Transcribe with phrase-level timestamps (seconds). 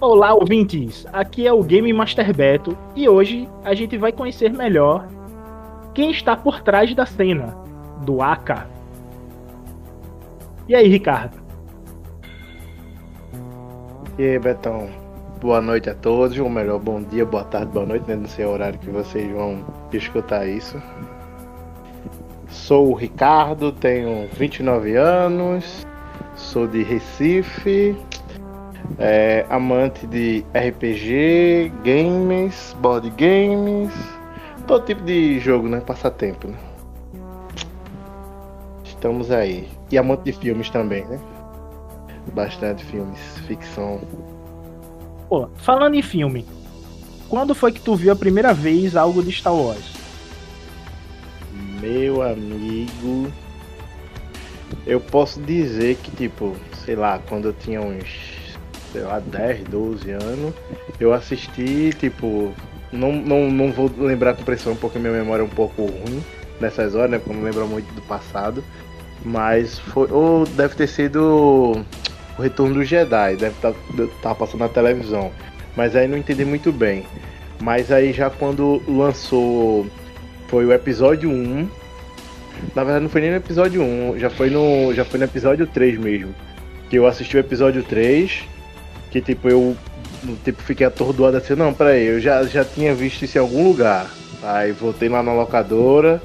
[0.00, 1.06] Olá, ouvintes!
[1.12, 5.06] Aqui é o Game Master Beto e hoje a gente vai conhecer melhor
[5.92, 7.54] quem está por trás da cena
[8.00, 8.66] do Aka.
[10.66, 11.36] E aí, Ricardo?
[14.18, 14.88] E aí, Betão?
[15.38, 18.16] Boa noite a todos, ou melhor, bom dia, boa tarde, boa noite, né?
[18.16, 19.62] Não sei o horário que vocês vão
[19.92, 20.82] escutar isso.
[22.48, 25.86] Sou o Ricardo, tenho 29 anos,
[26.36, 27.94] sou de Recife,
[28.98, 33.92] é, amante de RPG, games, board games,
[34.66, 35.80] todo tipo de jogo, né?
[35.80, 36.58] Passatempo, né?
[38.84, 39.68] Estamos aí.
[39.90, 41.18] E amante de filmes também, né?
[42.34, 44.00] Bastante filmes, ficção.
[45.28, 46.46] Pô, falando em filme,
[47.28, 49.94] quando foi que tu viu a primeira vez algo de Star Wars?
[51.80, 53.32] Meu amigo,
[54.86, 58.39] eu posso dizer que, tipo, sei lá, quando eu tinha uns
[58.92, 60.54] sei lá, 10, 12 anos,
[60.98, 62.52] eu assisti, tipo,
[62.92, 66.22] não, não, não vou lembrar com pressão porque minha memória é um pouco ruim
[66.60, 67.18] nessas horas, né?
[67.18, 68.62] Porque eu não lembro muito do passado.
[69.24, 70.10] Mas foi.
[70.10, 71.84] Ou deve ter sido
[72.38, 73.74] o Retorno do Jedi, deve estar
[74.22, 75.30] tá, passando na televisão.
[75.76, 77.04] Mas aí não entendi muito bem.
[77.60, 79.86] Mas aí já quando lançou
[80.48, 81.68] foi o episódio 1.
[82.74, 84.92] Na verdade não foi nem no episódio 1, já foi no.
[84.94, 86.34] Já foi no episódio 3 mesmo.
[86.88, 88.48] Que eu assisti o episódio 3
[89.10, 89.76] que tipo, eu
[90.44, 94.06] tipo, fiquei atordoado assim, não, peraí, eu já, já tinha visto isso em algum lugar.
[94.42, 96.22] Aí voltei lá na locadora,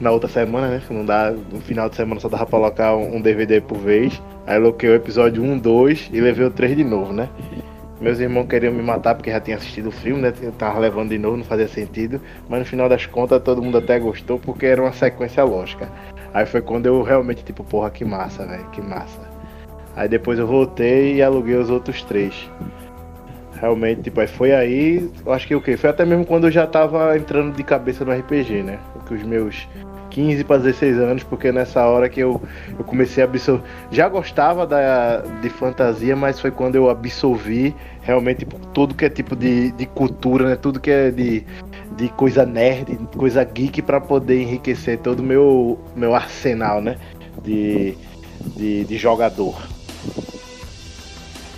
[0.00, 0.82] na outra semana, né?
[0.90, 4.20] Não dá, no final de semana só dava pra colocar um DVD por vez.
[4.46, 7.28] Aí loquei o episódio 1, 2 e levei o 3 de novo, né?
[8.00, 10.32] Meus irmãos queriam me matar porque já tinham assistido o filme, né?
[10.42, 12.20] Eu tava levando de novo, não fazia sentido.
[12.48, 15.88] Mas no final das contas todo mundo até gostou porque era uma sequência lógica.
[16.32, 19.33] Aí foi quando eu realmente, tipo, porra, que massa, velho, que massa.
[19.96, 22.50] Aí depois eu voltei e aluguei os outros três.
[23.60, 25.76] Realmente, tipo, foi aí, acho que o que?
[25.76, 28.78] Foi até mesmo quando eu já tava entrando de cabeça no RPG, né?
[29.06, 29.66] Com os meus
[30.14, 32.40] 15 para 16 anos, porque nessa hora que eu,
[32.78, 33.64] eu comecei a absorver.
[33.90, 39.08] Já gostava da, de fantasia, mas foi quando eu absorvi realmente tipo, tudo que é
[39.08, 40.56] tipo de, de cultura, né?
[40.56, 41.44] Tudo que é de,
[41.96, 46.96] de coisa nerd, coisa geek para poder enriquecer todo o meu, meu arsenal, né?
[47.42, 47.96] De,
[48.56, 49.73] de, de jogador.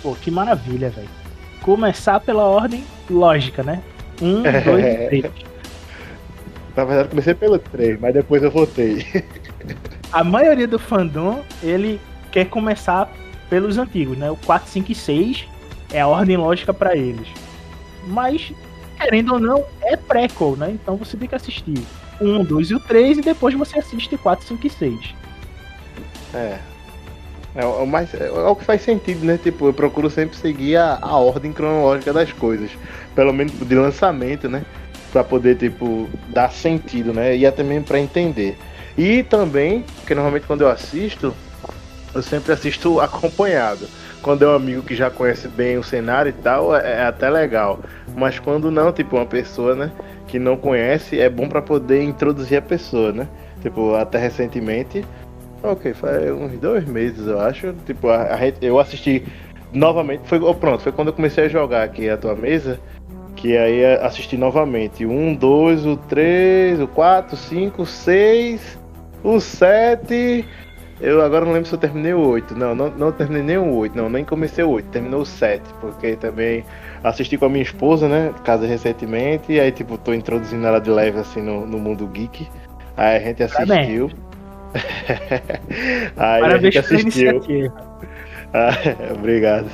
[0.01, 1.09] Pô, que maravilha, velho.
[1.61, 3.81] Começar pela ordem lógica, né?
[4.21, 4.61] Um, é.
[4.61, 5.25] dois três.
[6.75, 9.05] Na verdade, comecei pelo três, mas depois eu voltei.
[10.13, 11.99] A maioria do fandom, ele
[12.31, 13.11] quer começar
[13.49, 14.29] pelos antigos, né?
[14.29, 15.47] O 4, 5 e 6
[15.91, 17.27] é a ordem lógica para eles.
[18.05, 18.53] Mas,
[18.97, 20.71] querendo ou não, é prequel, né?
[20.71, 21.83] Então você tem que assistir
[22.21, 25.15] um, dois e o 3 e depois você assiste 4, 5 e 6.
[26.33, 26.59] É,
[27.57, 29.39] é, o mais, é, o que faz sentido, né?
[29.41, 32.69] Tipo, eu procuro sempre seguir a, a ordem cronológica das coisas.
[33.15, 34.63] Pelo menos de lançamento, né?
[35.11, 37.35] Pra poder, tipo, dar sentido, né?
[37.35, 38.55] E até mesmo pra entender.
[38.95, 41.33] E também, porque normalmente quando eu assisto,
[42.13, 43.87] eu sempre assisto acompanhado.
[44.21, 47.27] Quando é um amigo que já conhece bem o cenário e tal, é, é até
[47.27, 47.79] legal.
[48.15, 49.91] Mas quando não, tipo, uma pessoa, né?
[50.27, 53.27] Que não conhece, é bom para poder introduzir a pessoa, né?
[53.63, 55.03] Tipo, até recentemente
[55.71, 57.73] Ok, faz uns dois meses, eu acho.
[57.85, 59.23] Tipo, a, a, eu assisti
[59.73, 60.21] novamente.
[60.25, 62.79] Foi, oh, pronto, foi quando eu comecei a jogar aqui a tua mesa.
[63.35, 65.05] Que aí assisti novamente.
[65.05, 68.79] Um, dois, o três, o quatro, cinco, seis,
[69.23, 70.45] o sete.
[70.99, 72.55] Eu agora não lembro se eu terminei o 8.
[72.55, 75.61] Não, não, não terminei nem o 8, não, nem comecei o 8, terminou o 7,
[75.79, 76.63] porque também
[77.03, 78.33] assisti com a minha esposa, né?
[78.43, 82.47] Casa recentemente, e aí tipo, tô introduzindo ela de leve assim no, no mundo geek.
[82.95, 84.09] Aí a gente assistiu.
[86.17, 87.71] Aí Parabéns a gente assistiu.
[88.53, 88.71] Ah,
[89.13, 89.69] obrigado.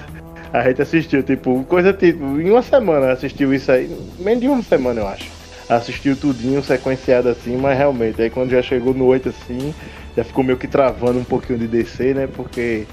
[0.52, 4.62] A gente assistiu, tipo, coisa tipo, em uma semana assistiu isso aí, menos de uma
[4.62, 5.32] semana eu acho.
[5.68, 9.74] Assistiu tudinho sequenciado assim, mas realmente, aí quando já chegou no 8 assim,
[10.16, 12.28] já ficou meio que travando um pouquinho de descer, né?
[12.28, 12.86] Porque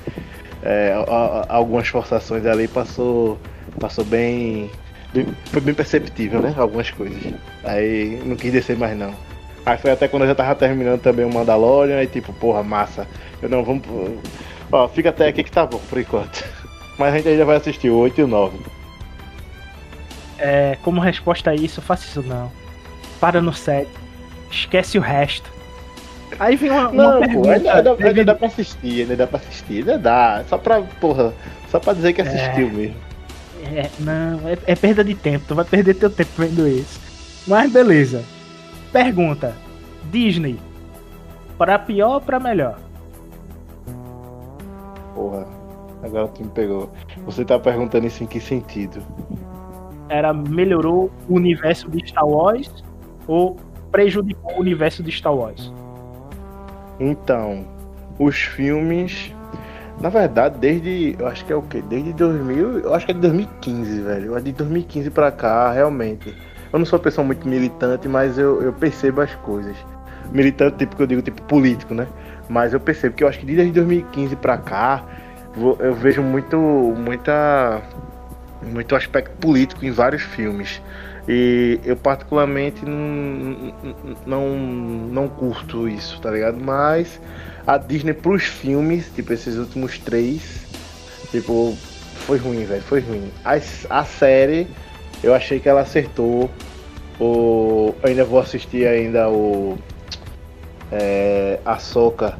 [0.62, 0.94] é,
[1.48, 3.38] algumas forçações ali passou,
[3.78, 4.70] passou bem,
[5.12, 6.54] bem, Foi bem perceptível, né?
[6.56, 7.18] Algumas coisas.
[7.64, 9.12] Aí não quis descer mais não.
[9.70, 13.06] Aí foi até quando eu já tava terminando também o Mandalorian, aí tipo, porra, massa.
[13.40, 13.84] Eu não, vamos.
[14.72, 16.44] Ó, fica até aqui que tá bom por enquanto.
[16.98, 18.58] Mas a gente ainda vai assistir o 8 e o 9.
[20.38, 22.50] É, como resposta a isso, faça isso não.
[23.20, 23.88] Para no 7.
[24.50, 25.48] Esquece o resto.
[26.40, 27.48] Aí vem uma, não, uma pergunta.
[27.48, 28.24] Pô, ainda, ainda, deve...
[28.24, 30.44] dá pra assistir, ainda dá pra assistir, ainda dá.
[30.48, 31.32] Só pra, porra,
[31.70, 32.96] só pra dizer que assistiu é, mesmo.
[33.72, 36.98] É, não, é, é perda de tempo, tu vai perder teu tempo vendo isso.
[37.46, 38.24] Mas beleza.
[38.92, 39.54] Pergunta:
[40.10, 40.58] Disney,
[41.56, 42.78] para pior ou para melhor?
[45.14, 45.46] Porra.
[46.02, 46.90] Agora tu me pegou.
[47.26, 49.02] Você tá perguntando isso em que sentido?
[50.08, 52.82] Era melhorou o universo de Star Wars
[53.26, 53.56] ou
[53.92, 55.72] prejudicou o universo de Star Wars?
[56.98, 57.66] Então,
[58.18, 59.34] os filmes.
[60.00, 61.16] Na verdade, desde.
[61.18, 61.82] Eu acho que é o quê?
[61.82, 62.80] Desde 2000.
[62.80, 64.40] Eu acho que é de 2015, velho.
[64.40, 66.34] De 2015 pra cá, realmente.
[66.72, 69.76] Eu não sou uma pessoa muito militante, mas eu, eu percebo as coisas.
[70.30, 72.06] Militante, tipo que eu digo, tipo político, né?
[72.48, 75.04] Mas eu percebo que eu acho que desde 2015 pra cá,
[75.56, 76.56] eu vejo muito.
[76.56, 77.82] muita.
[78.62, 80.80] muito aspecto político em vários filmes.
[81.28, 83.74] E eu particularmente não,
[84.26, 86.58] não, não curto isso, tá ligado?
[86.58, 87.20] Mas
[87.66, 90.66] a Disney pros filmes, tipo esses últimos três,
[91.30, 91.76] tipo,
[92.26, 93.30] foi ruim, velho, foi ruim.
[93.44, 93.54] A,
[93.90, 94.66] a série,
[95.22, 96.50] eu achei que ela acertou.
[97.18, 99.76] O, eu ainda vou assistir ainda o
[100.90, 102.38] é, a Soca,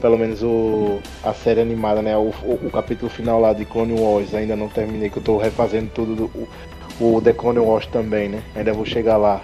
[0.00, 2.16] pelo menos o, a série animada, né?
[2.16, 5.36] O, o, o, capítulo final lá de Clone Wars, ainda não terminei, que eu tô
[5.36, 6.48] refazendo tudo do,
[7.00, 8.42] o, o The Clone Wars também, né?
[8.56, 9.40] Ainda vou chegar lá.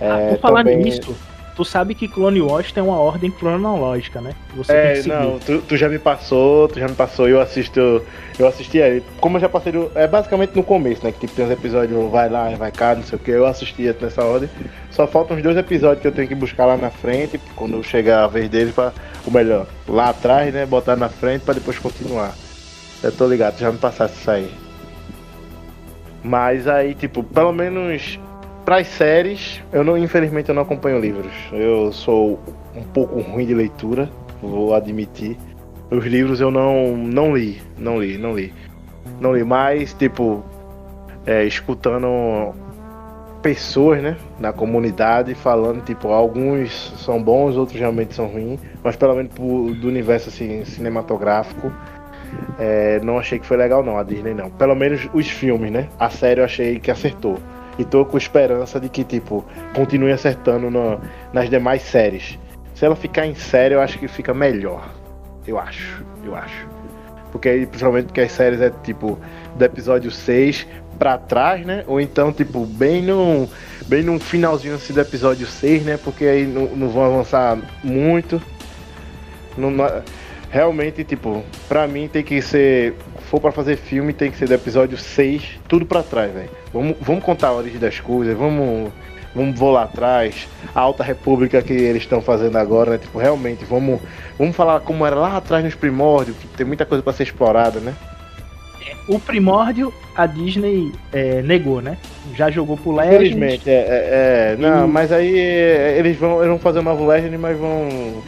[0.00, 0.78] É, ah, por falar também...
[0.78, 1.16] nisso,
[1.54, 4.34] tu sabe que Clone Wars tem uma ordem cronológica, né?
[4.56, 8.02] Você é, não, tu, tu, já me passou, tu já me passou, eu assisto,
[8.38, 9.02] eu assisti ele.
[9.20, 11.12] Como eu já passei, é basicamente no começo, né?
[11.12, 13.96] Que tipo, tem uns episódios, vai lá, vai cá, não sei o que, eu assistia
[14.00, 14.48] nessa ordem.
[14.90, 18.24] Só faltam uns dois episódios que eu tenho que buscar lá na frente, quando chegar
[18.24, 18.92] a vez deles, pra,
[19.24, 20.66] o melhor, lá atrás, né?
[20.66, 22.34] Botar na frente para depois continuar.
[23.02, 24.50] Eu tô ligado, já me passasse isso aí.
[26.22, 28.18] Mas aí, tipo, pelo menos
[28.64, 31.32] para as séries, eu não, infelizmente eu não acompanho livros.
[31.52, 32.40] Eu sou
[32.74, 35.36] um pouco ruim de leitura, vou admitir.
[35.90, 38.52] Os livros eu não não li, não li, não li.
[39.20, 40.42] Não li mais, tipo,
[41.26, 42.54] é, escutando
[43.42, 49.14] pessoas, né, na comunidade falando, tipo, alguns são bons, outros realmente são ruins, mas pelo
[49.14, 51.70] menos pro, do universo assim cinematográfico,
[52.58, 54.50] é, não achei que foi legal não a Disney não.
[54.50, 55.88] Pelo menos os filmes, né?
[55.98, 57.38] A série eu achei que acertou.
[57.78, 61.00] E tô com esperança de que, tipo, continue acertando no,
[61.32, 62.38] nas demais séries.
[62.74, 64.88] Se ela ficar em série, eu acho que fica melhor.
[65.46, 66.68] Eu acho, eu acho.
[67.30, 69.18] Porque aí, principalmente porque as séries é tipo
[69.56, 70.66] do episódio 6
[70.98, 71.84] pra trás, né?
[71.86, 73.48] Ou então, tipo, bem no.
[73.86, 75.98] Bem no finalzinho assim do episódio 6, né?
[76.02, 78.40] Porque aí não, não vão avançar muito.
[79.58, 79.70] Não,
[80.50, 82.94] realmente, tipo, pra mim tem que ser.
[83.30, 86.50] For pra fazer filme, tem que ser do episódio 6, tudo pra trás, velho.
[86.72, 88.92] Vamos, vamos contar a origem das coisas, vamos.
[89.34, 92.98] Vamos vou lá atrás, a Alta República que eles estão fazendo agora, né?
[92.98, 94.00] Tipo, realmente, vamos,
[94.38, 97.80] vamos falar como era lá atrás nos primórdios, que tem muita coisa para ser explorada,
[97.80, 97.96] né?
[99.08, 101.98] O primórdio a Disney é, negou, né?
[102.34, 103.14] Já jogou pro Legend.
[103.16, 107.04] Infelizmente, é, é, é não, mas aí é, eles vão, eles vão fazer um novo
[107.04, 108.22] Legend, mas vão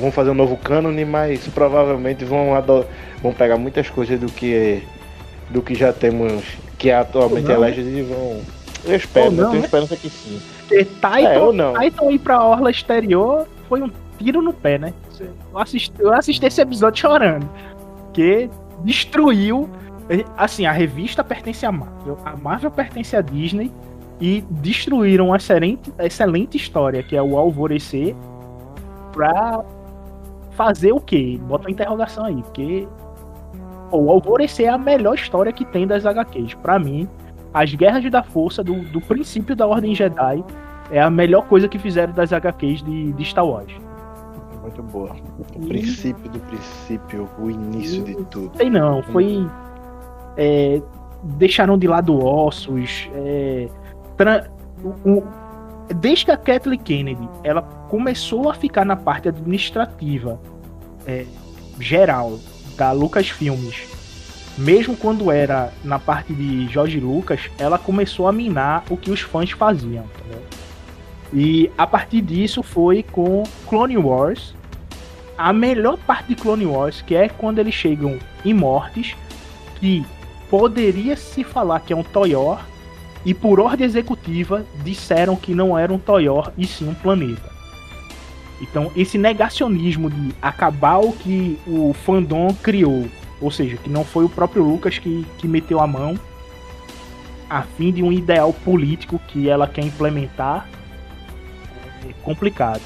[0.00, 2.48] vão fazer um novo cânone, mas provavelmente vão,
[3.22, 4.82] vão pegar muitas coisas do que
[5.50, 6.42] do que já temos,
[6.78, 8.40] que atualmente é Legends e vão.
[8.84, 9.66] Eu espero, não, eu tenho né?
[9.66, 10.40] esperança que sim.
[10.60, 11.74] Porque Titan, é, ou não.
[11.78, 14.92] Titan ir pra Orla exterior foi um tiro no pé, né?
[15.20, 17.48] Eu assisti, eu assisti esse episódio chorando.
[18.12, 18.50] Que
[18.84, 19.68] destruiu.
[20.36, 23.72] Assim, a revista pertence à Marvel, a Marvel pertence à Disney
[24.20, 28.14] e destruíram uma excelente, excelente história, que é o Alvorecer,
[29.16, 29.64] pra
[30.50, 31.40] fazer o quê?
[31.42, 32.86] Bota uma interrogação aí, porque
[33.90, 36.54] o Alvorecer é a melhor história que tem das HQs.
[36.54, 37.08] Para mim,
[37.52, 40.44] as Guerras da Força, do, do princípio da Ordem Jedi,
[40.90, 43.72] é a melhor coisa que fizeram das HQs de, de Star Wars.
[44.60, 45.16] Muito boa.
[45.56, 45.68] O e...
[45.68, 48.14] princípio do princípio, o início e...
[48.14, 48.56] de tudo.
[48.56, 49.48] Sei não, foi.
[50.36, 50.82] É,
[51.22, 53.08] deixaram de lado ossos.
[53.14, 53.68] É,
[54.16, 54.50] tra...
[55.04, 55.22] o,
[55.94, 60.40] desde que a Kathleen Kennedy ela começou a ficar na parte administrativa
[61.06, 61.24] é,
[61.78, 62.38] geral
[62.76, 63.88] da Lucas Filmes,
[64.58, 69.20] mesmo quando era na parte de George Lucas, ela começou a minar o que os
[69.20, 70.04] fãs faziam.
[70.04, 70.42] Entendeu?
[71.32, 74.54] E a partir disso foi com Clone Wars.
[75.36, 79.14] A melhor parte de Clone Wars, que é quando eles chegam em mortes,
[79.78, 80.04] que
[80.48, 82.58] poderia se falar que é um Toyor,
[83.24, 87.50] e por ordem executiva disseram que não era um Toyor e sim um planeta.
[88.60, 93.06] Então, esse negacionismo de acabar o que o fandom criou,
[93.40, 96.18] ou seja, que não foi o próprio Lucas que, que meteu a mão,
[97.48, 100.68] a fim de um ideal político que ela quer implementar,
[102.08, 102.80] é complicado.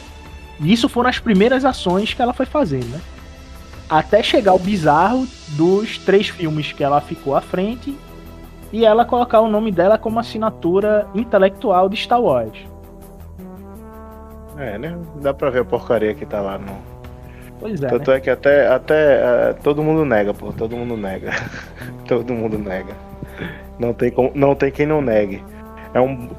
[0.60, 3.00] E isso foram as primeiras ações que ela foi fazendo, né?
[3.88, 7.96] Até chegar o bizarro dos três filmes que ela ficou à frente
[8.72, 12.58] e ela colocar o nome dela como assinatura intelectual de Star Wars.
[14.56, 14.98] É, né?
[15.16, 16.76] Dá pra ver a porcaria que tá lá no,
[17.60, 17.88] Pois é.
[17.88, 18.16] Tanto né?
[18.16, 20.50] é que até, até uh, todo mundo nega, pô.
[20.52, 21.30] Todo mundo nega.
[22.08, 22.94] todo mundo nega.
[23.78, 25.44] Não tem, como, não tem quem não negue.
[25.92, 26.30] É um.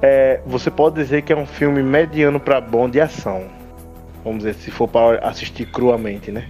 [0.00, 3.46] É, você pode dizer que é um filme mediano para bom de ação.
[4.22, 6.46] Vamos dizer, se for para assistir cruamente, né?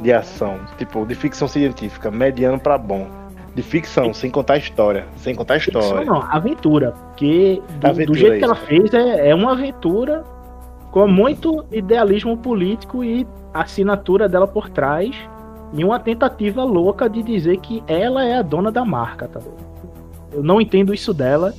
[0.00, 0.58] De ação.
[0.76, 2.10] Tipo, de ficção científica.
[2.10, 3.06] Mediano para bom.
[3.54, 5.06] De ficção, sem contar história.
[5.16, 5.88] Sem contar história.
[5.88, 6.92] Ficção não, aventura.
[6.92, 10.24] Porque do, aventura, do jeito que ela fez, é, é uma aventura
[10.90, 15.14] com muito idealismo político e assinatura dela por trás.
[15.72, 19.40] E uma tentativa louca de dizer que ela é a dona da marca, tá?
[20.32, 21.54] Eu não entendo isso dela.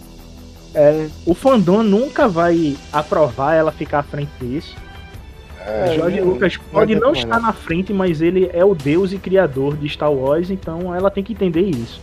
[0.74, 4.75] É, o fandom nunca vai aprovar ela ficar à frente disso.
[5.71, 9.13] É, Jorge não, Lucas pode não, não estar na frente, mas ele é o deus
[9.13, 12.01] e criador de Star Wars, então ela tem que entender isso.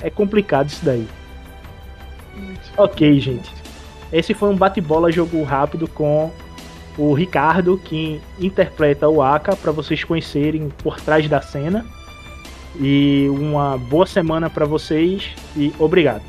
[0.00, 1.06] É complicado isso daí.
[2.76, 3.50] Ok, gente.
[4.12, 6.30] Esse foi um bate-bola jogo rápido com
[6.96, 11.86] o Ricardo, que interpreta o Aka, para vocês conhecerem por trás da cena.
[12.80, 16.22] E uma boa semana para vocês e obrigado.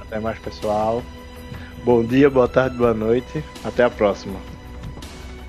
[0.00, 1.02] Até mais, pessoal.
[1.84, 3.42] Bom dia, boa tarde, boa noite.
[3.64, 4.38] Até a próxima.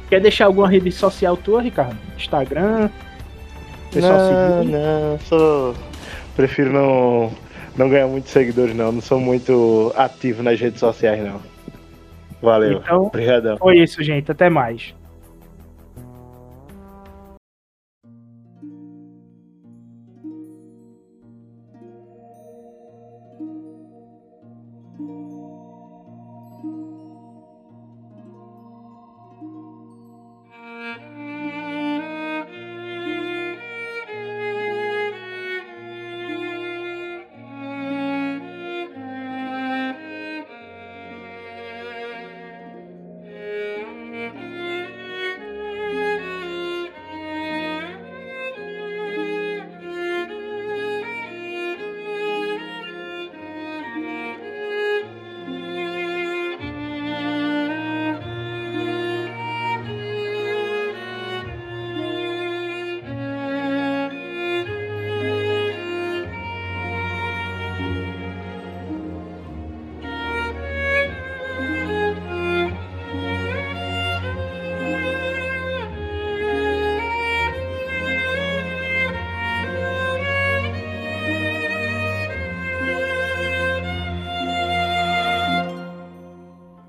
[0.09, 1.97] Quer deixar alguma rede social tua, Ricardo?
[2.17, 2.89] Instagram?
[3.91, 4.71] Pessoal não, seguir?
[4.71, 5.75] não, sou.
[6.35, 7.31] Prefiro não,
[7.75, 8.91] não ganhar muitos seguidores, não.
[8.91, 11.41] Não sou muito ativo nas redes sociais, não.
[12.41, 12.79] Valeu.
[12.79, 13.57] Então, Obrigadão.
[13.57, 14.31] Foi isso, gente.
[14.31, 14.93] Até mais.